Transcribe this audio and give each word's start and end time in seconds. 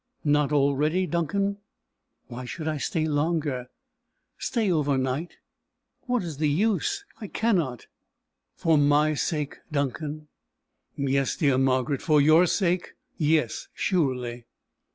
"Not 0.25 0.51
already, 0.51 1.05
Duncan?" 1.05 1.57
"Why 2.25 2.43
should 2.43 2.67
I 2.67 2.77
stay 2.77 3.05
longer?" 3.07 3.67
"Stay 4.39 4.71
over 4.71 4.93
to 4.93 4.97
night." 4.97 5.37
"What 6.07 6.23
is 6.23 6.37
the 6.37 6.49
use? 6.49 7.05
I 7.19 7.27
cannot." 7.27 7.85
"For 8.55 8.79
my 8.79 9.13
sake, 9.13 9.59
Duncan!" 9.71 10.27
"Yes, 10.97 11.35
dear 11.35 11.59
Margaret; 11.59 12.01
for 12.01 12.19
your 12.19 12.47
sake. 12.47 12.93
Yes, 13.19 13.67
surely." 13.75 14.45